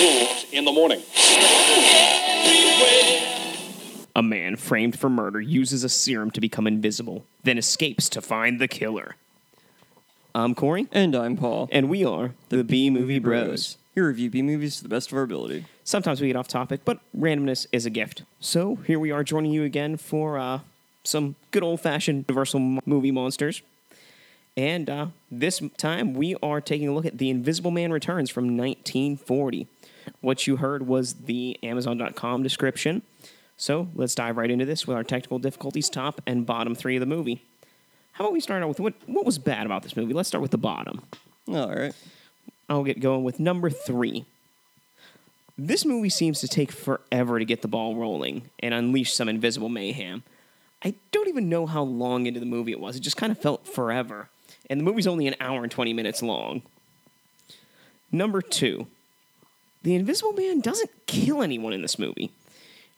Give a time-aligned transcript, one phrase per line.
[0.00, 1.02] Rules in the morning.
[4.14, 8.60] A man framed for murder uses a serum to become invisible, then escapes to find
[8.60, 9.16] the killer.
[10.34, 11.68] I'm Corey, And I'm Paul.
[11.72, 13.76] and we are the B Movie Bros.
[13.94, 15.64] Here review B movies to the best of our ability.
[15.84, 18.22] Sometimes we get off topic, but randomness is a gift.
[18.40, 20.60] So here we are joining you again for uh,
[21.02, 23.62] some good old fashioned Universal m- movie monsters.
[24.58, 28.56] And uh, this time we are taking a look at The Invisible Man Returns from
[28.56, 29.68] 1940.
[30.20, 33.02] What you heard was the Amazon.com description.
[33.56, 37.00] So let's dive right into this with our technical difficulties top and bottom three of
[37.00, 37.44] the movie.
[38.14, 40.12] How about we start out with what, what was bad about this movie?
[40.12, 41.02] Let's start with the bottom.
[41.46, 41.94] All right.
[42.68, 44.24] I'll get going with number three.
[45.56, 49.68] This movie seems to take forever to get the ball rolling and unleash some invisible
[49.68, 50.24] mayhem.
[50.82, 52.96] I don't even know how long into the movie it was.
[52.96, 54.28] It just kind of felt forever.
[54.70, 56.62] And the movie's only an hour and 20 minutes long.
[58.12, 58.86] Number two,
[59.82, 62.30] the Invisible Man doesn't kill anyone in this movie.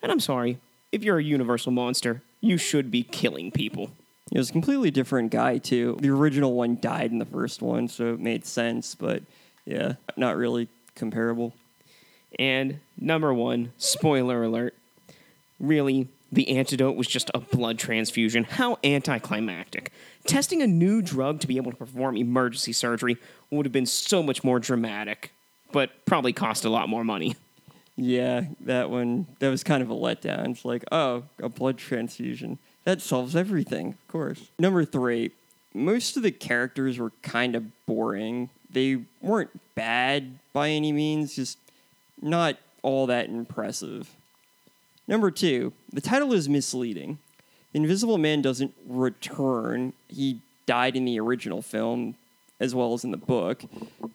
[0.01, 0.57] And I'm sorry,
[0.91, 3.91] if you're a universal monster, you should be killing people.
[4.31, 5.97] It was a completely different guy, too.
[5.99, 9.23] The original one died in the first one, so it made sense, but
[9.65, 11.53] yeah, not really comparable.
[12.39, 14.73] And number one, spoiler alert.
[15.59, 18.45] Really, the antidote was just a blood transfusion.
[18.45, 19.91] How anticlimactic.
[20.25, 23.17] Testing a new drug to be able to perform emergency surgery
[23.49, 25.33] would have been so much more dramatic,
[25.71, 27.35] but probably cost a lot more money.
[27.97, 30.51] Yeah, that one, that was kind of a letdown.
[30.51, 32.57] It's like, oh, a blood transfusion.
[32.85, 34.49] That solves everything, of course.
[34.57, 35.31] Number three,
[35.73, 38.49] most of the characters were kind of boring.
[38.71, 41.57] They weren't bad by any means, just
[42.21, 44.09] not all that impressive.
[45.07, 47.19] Number two, the title is misleading.
[47.73, 49.93] The Invisible Man doesn't return.
[50.07, 52.15] He died in the original film
[52.61, 53.63] as well as in the book.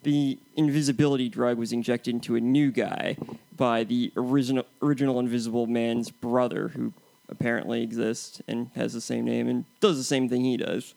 [0.03, 3.17] The invisibility drug was injected into a new guy
[3.55, 6.93] by the original original Invisible Man's brother, who
[7.29, 10.95] apparently exists and has the same name and does the same thing he does.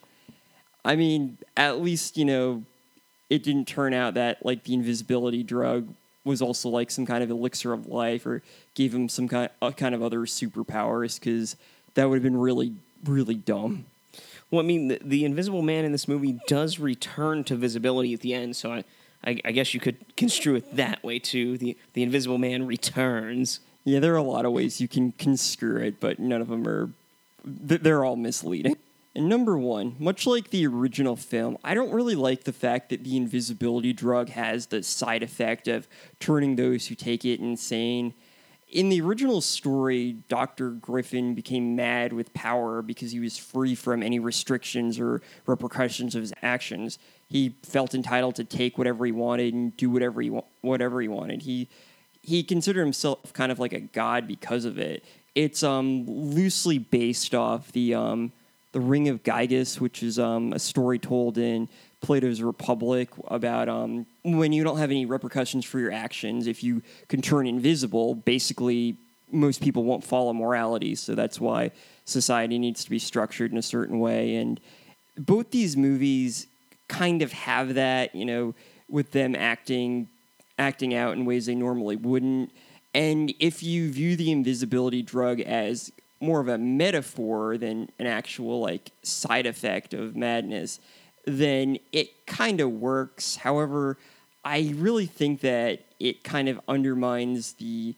[0.84, 2.62] I mean, at least you know
[3.28, 5.88] it didn't turn out that like the invisibility drug
[6.30, 8.42] was also like some kind of elixir of life or
[8.74, 11.56] gave him some kind uh, kind of other superpowers because
[11.94, 12.72] that would have been really
[13.04, 13.84] really dumb.
[14.50, 18.20] Well, I mean, the, the Invisible Man in this movie does return to visibility at
[18.20, 18.84] the end, so I,
[19.24, 21.56] I, I guess you could construe it that way too.
[21.56, 23.60] The, the Invisible Man returns.
[23.84, 26.66] Yeah, there are a lot of ways you can construe it, but none of them
[26.66, 26.90] are.
[27.44, 28.76] They're all misleading.
[29.14, 33.02] And number one, much like the original film, I don't really like the fact that
[33.02, 35.88] the invisibility drug has the side effect of
[36.20, 38.14] turning those who take it insane.
[38.68, 40.70] In the original story, Dr.
[40.70, 46.20] Griffin became mad with power because he was free from any restrictions or repercussions of
[46.20, 47.00] his actions.
[47.26, 51.08] He felt entitled to take whatever he wanted and do whatever he wa- whatever he
[51.08, 51.42] wanted.
[51.42, 51.68] He
[52.22, 55.04] he considered himself kind of like a god because of it.
[55.34, 58.32] It's um loosely based off the um
[58.72, 61.68] the Ring of Gyges, which is um a story told in
[62.00, 66.82] Plato's Republic about um when you don't have any repercussions for your actions, if you
[67.08, 68.96] can turn invisible, basically
[69.32, 71.70] most people won't follow morality, so that's why
[72.04, 74.60] society needs to be structured in a certain way and
[75.16, 76.46] both these movies
[76.88, 78.54] kind of have that, you know,
[78.88, 80.08] with them acting
[80.58, 82.50] acting out in ways they normally wouldn't.
[82.92, 88.60] And if you view the invisibility drug as more of a metaphor than an actual
[88.60, 90.78] like side effect of madness,
[91.24, 93.36] then it kind of works.
[93.36, 93.96] However,
[94.44, 97.94] I really think that it kind of undermines the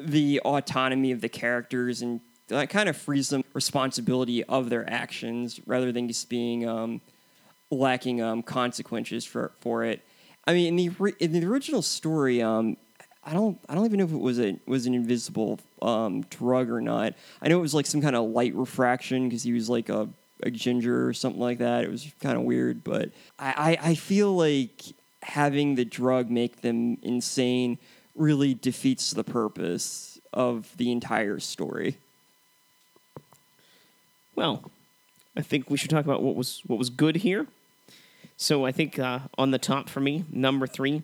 [0.00, 5.60] the autonomy of the characters and that kind of frees them responsibility of their actions
[5.66, 7.00] rather than just being um,
[7.70, 10.04] lacking um, consequences for for it.
[10.46, 12.76] I mean, in the in the original story, um,
[13.28, 16.70] I don't I don't even know if it was a was an invisible um, drug
[16.70, 17.12] or not.
[17.42, 20.08] I know it was like some kind of light refraction because he was like a,
[20.42, 21.84] a ginger or something like that.
[21.84, 24.82] It was kind of weird, but I, I I feel like
[25.22, 27.76] having the drug make them insane
[28.14, 31.98] really defeats the purpose of the entire story.
[34.36, 34.70] Well,
[35.36, 37.46] I think we should talk about what was what was good here.
[38.38, 41.02] So I think uh, on the top for me, number three,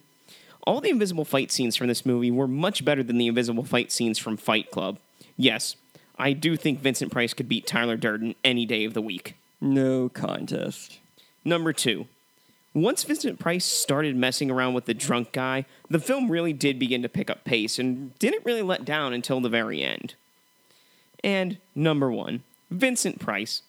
[0.64, 3.92] all the invisible fight scenes from this movie were much better than the invisible fight
[3.92, 4.98] scenes from Fight Club.
[5.36, 5.76] Yes,
[6.18, 9.36] I do think Vincent Price could beat Tyler Durden any day of the week.
[9.60, 10.98] No contest.
[11.44, 12.06] Number two,
[12.72, 17.02] once Vincent Price started messing around with the drunk guy, the film really did begin
[17.02, 20.14] to pick up pace and didn't really let down until the very end.
[21.22, 23.62] And number one, Vincent Price.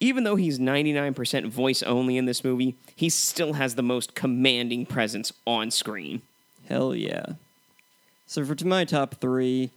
[0.00, 4.84] Even though he's 99% voice only in this movie, he still has the most commanding
[4.84, 6.22] presence on screen.
[6.72, 7.34] Hell yeah.
[8.24, 9.72] So for to my top three,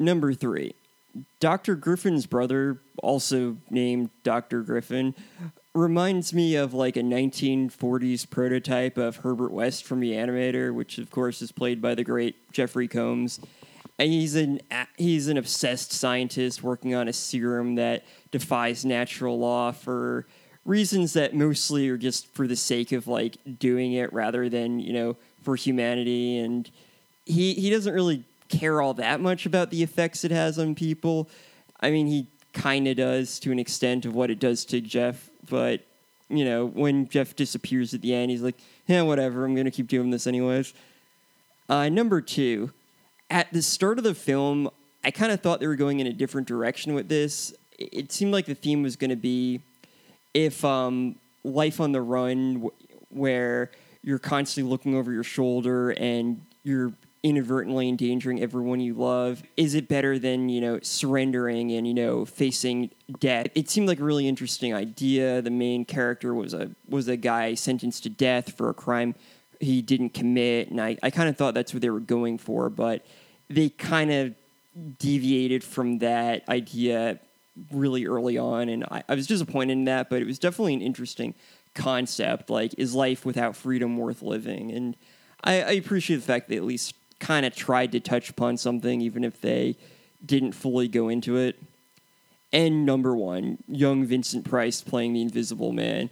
[0.00, 0.74] number three,
[1.38, 1.76] Dr.
[1.76, 4.62] Griffin's brother, also named Dr.
[4.62, 5.14] Griffin,
[5.74, 11.08] reminds me of like a 1940s prototype of Herbert West from the Animator, which of
[11.12, 13.38] course is played by the great Jeffrey Combs.
[13.96, 14.60] And he's an
[14.96, 18.02] he's an obsessed scientist working on a serum that
[18.32, 20.26] defies natural law for
[20.64, 24.92] reasons that mostly are just for the sake of like doing it rather than you
[24.92, 26.70] know for humanity and
[27.24, 31.28] he he doesn't really care all that much about the effects it has on people.
[31.80, 35.30] I mean, he kind of does to an extent of what it does to Jeff,
[35.48, 35.80] but
[36.28, 38.56] you know, when Jeff disappears at the end, he's like,
[38.86, 39.44] "Yeah, whatever.
[39.44, 40.72] I'm gonna keep doing this anyways."
[41.68, 42.70] Uh, number two,
[43.30, 44.68] at the start of the film,
[45.04, 47.54] I kind of thought they were going in a different direction with this.
[47.78, 49.60] It seemed like the theme was going to be
[50.34, 52.70] if um, life on the run,
[53.10, 53.70] where
[54.02, 59.88] you're constantly looking over your shoulder and you're inadvertently endangering everyone you love, is it
[59.88, 62.90] better than you know surrendering and you know facing
[63.20, 63.46] death?
[63.54, 65.40] It seemed like a really interesting idea.
[65.40, 69.14] The main character was a was a guy sentenced to death for a crime
[69.62, 72.68] he didn't commit, and I, I kind of thought that's what they were going for,
[72.68, 73.06] but
[73.48, 74.34] they kind of
[74.98, 77.20] deviated from that idea
[77.70, 80.10] really early on, and I, I was disappointed in that.
[80.10, 81.34] But it was definitely an interesting
[81.74, 82.50] concept.
[82.50, 84.72] Like, is life without freedom worth living?
[84.72, 84.96] And
[85.42, 89.00] I, I appreciate the fact they at least kind of tried to touch upon something,
[89.00, 89.76] even if they
[90.24, 91.60] didn't fully go into it.
[92.52, 96.10] And number one, young Vincent Price playing the Invisible Man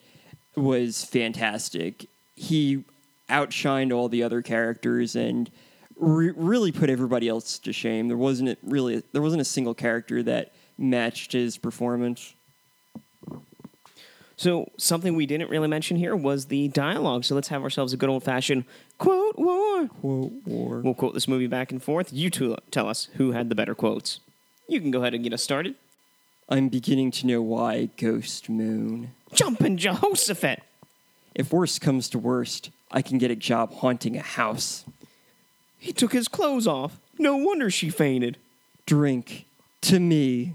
[0.56, 2.06] was fantastic.
[2.34, 2.84] He
[3.28, 5.50] outshined all the other characters and
[5.96, 8.08] re- really put everybody else to shame.
[8.08, 12.34] There wasn't really there wasn't a single character that matched his performance.
[14.40, 17.24] So, something we didn't really mention here was the dialogue.
[17.26, 18.64] So, let's have ourselves a good old fashioned
[18.96, 19.86] quote war.
[19.86, 20.80] Quote war.
[20.80, 22.10] We'll quote this movie back and forth.
[22.10, 24.20] You two tell us who had the better quotes.
[24.66, 25.74] You can go ahead and get us started.
[26.48, 29.10] I'm beginning to know why Ghost Moon.
[29.34, 30.62] Jumpin' Jehoshaphat.
[31.34, 34.86] If worst comes to worst, I can get a job haunting a house.
[35.78, 36.98] He took his clothes off.
[37.18, 38.38] No wonder she fainted.
[38.86, 39.44] Drink
[39.82, 40.54] to me.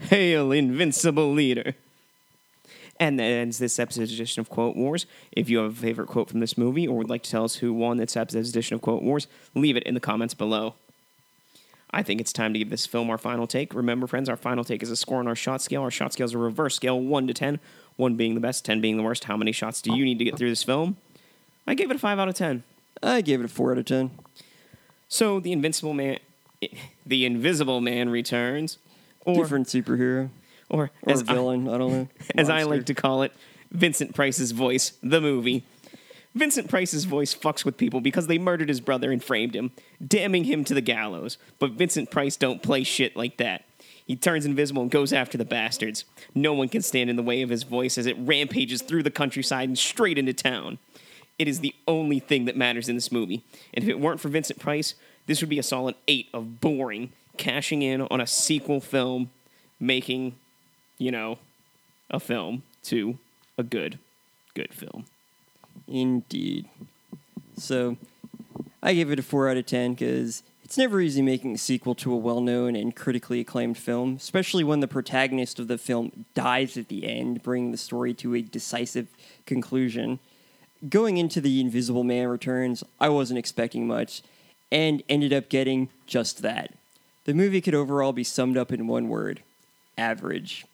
[0.00, 1.76] Hail, invincible leader.
[2.98, 5.06] And that ends this episode's edition of Quote Wars.
[5.32, 7.56] If you have a favorite quote from this movie or would like to tell us
[7.56, 10.74] who won this episode's edition of Quote Wars, leave it in the comments below.
[11.90, 13.74] I think it's time to give this film our final take.
[13.74, 15.82] Remember, friends, our final take is a score on our shot scale.
[15.82, 17.60] Our shot scale is a reverse scale 1 to 10,
[17.96, 19.24] 1 being the best, 10 being the worst.
[19.24, 20.96] How many shots do you need to get through this film?
[21.66, 22.64] I gave it a 5 out of 10.
[23.02, 24.10] I gave it a four out of ten.
[25.08, 26.18] So, the Invincible Man.
[27.06, 28.78] The Invisible Man returns.
[29.24, 30.30] Or, Different superhero
[30.68, 31.68] or, or as I- villain.
[31.68, 32.08] I, don't know.
[32.36, 33.32] as I like to call it,
[33.70, 35.64] Vincent Price's voice, the movie.
[36.34, 39.72] Vincent Price's voice fucks with people because they murdered his brother and framed him,
[40.06, 41.38] damning him to the gallows.
[41.58, 43.64] But Vincent Price don't play shit like that.
[44.06, 46.04] He turns invisible and goes after the bastards.
[46.34, 49.10] No one can stand in the way of his voice as it rampages through the
[49.10, 50.78] countryside and straight into town.
[51.38, 53.42] It is the only thing that matters in this movie.
[53.74, 54.94] And if it weren't for Vincent Price,
[55.26, 59.30] this would be a solid 8 of boring, cashing in on a sequel film,
[59.80, 60.36] making,
[60.98, 61.38] you know,
[62.10, 63.18] a film to
[63.58, 63.98] a good,
[64.54, 65.06] good film.
[65.88, 66.68] Indeed.
[67.56, 67.96] So,
[68.82, 71.94] I gave it a 4 out of 10 because it's never easy making a sequel
[71.94, 76.24] to a well known and critically acclaimed film, especially when the protagonist of the film
[76.34, 79.08] dies at the end, bringing the story to a decisive
[79.46, 80.18] conclusion.
[80.88, 84.22] Going into The Invisible Man Returns, I wasn't expecting much,
[84.70, 86.74] and ended up getting just that.
[87.24, 89.42] The movie could overall be summed up in one word
[89.96, 90.66] average.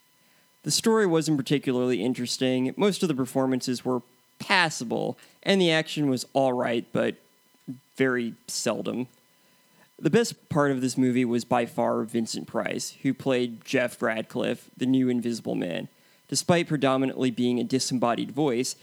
[0.62, 2.72] The story wasn't particularly interesting.
[2.76, 4.02] Most of the performances were
[4.38, 7.16] passable, and the action was all right, but
[7.96, 9.08] very seldom.
[9.98, 14.68] The best part of this movie was by far Vincent Price, who played Jeff Radcliffe,
[14.76, 15.88] the new Invisible Man.
[16.28, 18.74] Despite predominantly being a disembodied voice,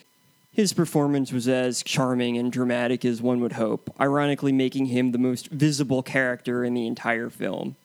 [0.52, 5.18] his performance was as charming and dramatic as one would hope, ironically making him the
[5.18, 7.76] most visible character in the entire film.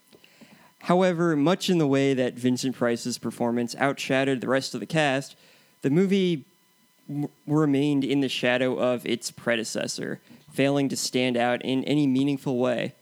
[0.84, 5.34] However, much in the way that Vincent Price's performance outshadowed the rest of the cast,
[5.80, 6.44] the movie
[7.08, 10.20] w- remained in the shadow of its predecessor,
[10.52, 12.92] failing to stand out in any meaningful way.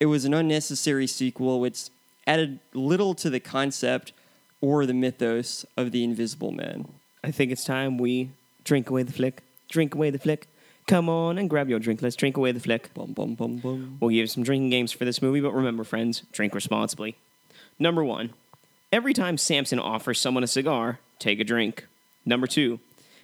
[0.00, 1.90] It was an unnecessary sequel which
[2.26, 4.12] added little to the concept
[4.60, 6.88] or the mythos of the Invisible Man.
[7.22, 8.30] I think it's time we
[8.64, 9.44] drink away the flick.
[9.68, 10.48] Drink away the flick.
[10.88, 12.02] Come on and grab your drink.
[12.02, 12.92] Let's drink away the flick.
[12.94, 13.98] Bum bum bum bum.
[14.00, 17.16] We'll give some drinking games for this movie, but remember, friends, drink responsibly.
[17.78, 18.30] Number one,
[18.92, 21.86] every time Sampson offers someone a cigar, take a drink.
[22.26, 22.80] Number two,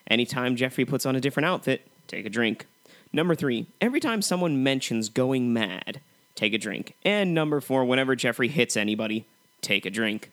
[0.06, 2.66] anytime Jeffrey puts on a different outfit, take a drink.
[3.12, 6.00] Number three, every time someone mentions going mad,
[6.34, 6.94] take a drink.
[7.04, 9.24] And number four, whenever Jeffrey hits anybody,
[9.60, 10.30] take a drink.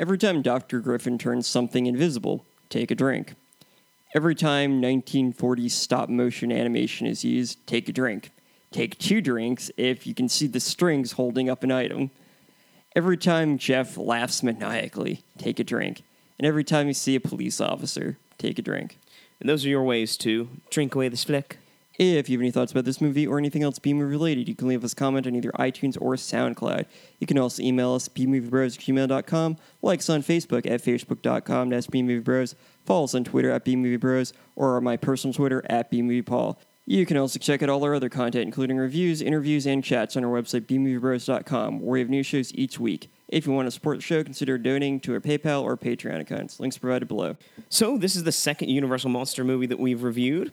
[0.00, 0.80] Every time Dr.
[0.80, 3.34] Griffin turns something invisible, take a drink.
[4.14, 8.30] Every time 1940s stop motion animation is used, take a drink.
[8.70, 12.10] Take two drinks if you can see the strings holding up an item.
[12.96, 16.04] Every time Jeff laughs maniacally, take a drink.
[16.38, 18.98] And every time you see a police officer, take a drink.
[19.40, 21.58] And those are your ways to drink away this flick.
[21.98, 24.68] If you have any thoughts about this movie or anything else B-movie related, you can
[24.68, 26.86] leave us a comment on either iTunes or SoundCloud.
[27.18, 31.70] You can also email us at bmoviebros at gmail.com, like us on Facebook at facebook.com
[31.70, 36.56] bmoviebros, follow us on Twitter at bmoviebros, or on my personal Twitter at bmoviepaul.
[36.86, 40.24] You can also check out all our other content, including reviews, interviews, and chats on
[40.24, 43.08] our website, bmoviebros.com, where we have new shows each week.
[43.28, 46.60] If you want to support the show, consider donating to our PayPal or Patreon accounts.
[46.60, 47.36] Links provided below.
[47.70, 50.52] So, this is the second Universal Monster movie that we've reviewed.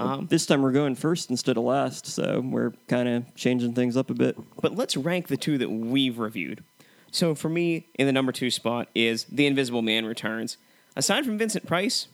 [0.00, 3.96] Um, This time we're going first instead of last, so we're kind of changing things
[3.96, 4.36] up a bit.
[4.60, 6.64] but let's rank the two that we've reviewed.
[7.12, 10.56] So, for me, in the number two spot is The Invisible Man Returns.
[10.96, 12.08] Aside from Vincent Price,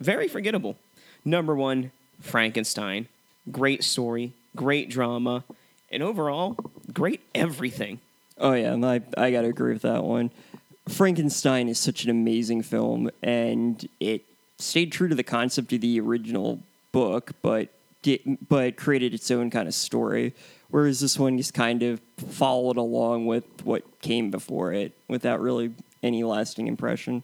[0.00, 0.76] very forgettable.
[1.24, 3.08] Number one, Frankenstein.
[3.50, 5.44] Great story, great drama,
[5.90, 6.56] and overall,
[6.92, 8.00] great everything.
[8.38, 10.30] Oh yeah, I I gotta agree with that one.
[10.88, 14.24] Frankenstein is such an amazing film, and it
[14.58, 16.60] stayed true to the concept of the original
[16.92, 17.68] book, but
[18.02, 20.34] did, but created its own kind of story.
[20.70, 25.72] Whereas this one just kind of followed along with what came before it, without really
[26.02, 27.22] any lasting impression.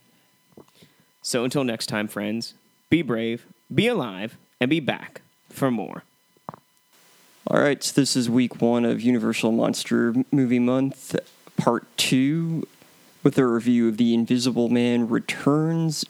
[1.23, 2.55] So, until next time, friends,
[2.89, 6.05] be brave, be alive, and be back for more.
[7.47, 11.17] All right, so this is week one of Universal Monster Movie Month,
[11.57, 12.69] part two,
[13.23, 16.05] with a review of The Invisible Man Returns.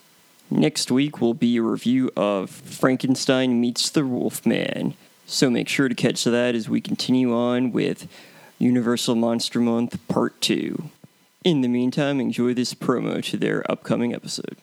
[0.50, 4.94] Next week will be a review of Frankenstein Meets the Wolfman.
[5.24, 8.08] So make sure to catch that as we continue on with
[8.58, 10.90] Universal Monster Month, part two.
[11.44, 14.58] In the meantime, enjoy this promo to their upcoming episode.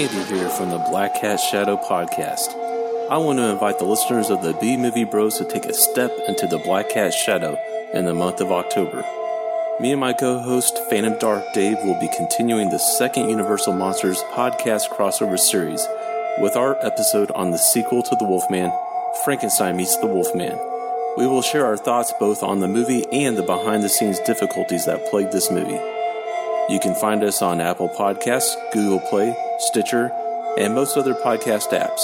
[0.00, 2.48] Andy here from the Black Cat Shadow podcast.
[3.10, 6.10] I want to invite the listeners of the B Movie Bros to take a step
[6.26, 7.58] into the Black Cat Shadow
[7.92, 9.04] in the month of October.
[9.78, 14.22] Me and my co host, Phantom Dark Dave, will be continuing the second Universal Monsters
[14.32, 15.86] podcast crossover series
[16.38, 18.72] with our episode on the sequel to The Wolfman,
[19.22, 20.58] Frankenstein Meets the Wolfman.
[21.18, 24.86] We will share our thoughts both on the movie and the behind the scenes difficulties
[24.86, 25.78] that plagued this movie.
[26.72, 30.10] You can find us on Apple Podcasts, Google Play, Stitcher,
[30.58, 32.00] and most other podcast apps.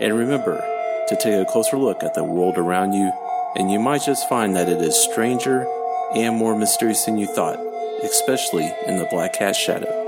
[0.00, 0.62] And remember
[1.08, 3.12] to take a closer look at the world around you,
[3.56, 5.66] and you might just find that it is stranger
[6.14, 7.58] and more mysterious than you thought,
[8.02, 10.03] especially in the Black Cat Shadow.